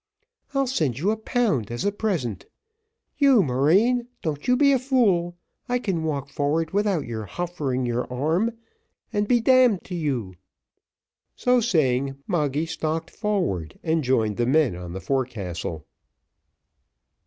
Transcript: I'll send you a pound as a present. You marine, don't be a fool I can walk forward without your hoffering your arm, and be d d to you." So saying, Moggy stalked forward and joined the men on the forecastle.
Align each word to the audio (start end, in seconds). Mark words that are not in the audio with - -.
I'll 0.55 0.65
send 0.65 0.97
you 0.97 1.11
a 1.11 1.15
pound 1.15 1.69
as 1.69 1.85
a 1.85 1.91
present. 1.91 2.47
You 3.19 3.43
marine, 3.43 4.07
don't 4.23 4.43
be 4.57 4.71
a 4.71 4.79
fool 4.79 5.37
I 5.69 5.77
can 5.77 6.03
walk 6.03 6.27
forward 6.29 6.71
without 6.71 7.05
your 7.05 7.25
hoffering 7.27 7.85
your 7.85 8.11
arm, 8.11 8.57
and 9.13 9.27
be 9.27 9.39
d 9.41 9.67
d 9.67 9.77
to 9.83 9.93
you." 9.93 10.33
So 11.35 11.59
saying, 11.61 12.17
Moggy 12.25 12.65
stalked 12.65 13.11
forward 13.11 13.77
and 13.83 14.03
joined 14.03 14.37
the 14.37 14.47
men 14.47 14.75
on 14.75 14.93
the 14.93 15.01
forecastle. 15.01 15.85